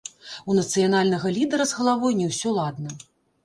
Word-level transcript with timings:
У 0.53 0.55
нацыянальнага 0.59 1.33
лідэра 1.37 1.69
з 1.75 1.79
галавой 1.83 2.19
не 2.25 2.33
ўсё 2.33 2.59
ладна! 2.61 3.01